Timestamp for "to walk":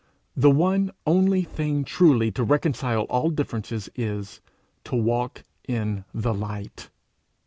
4.85-5.43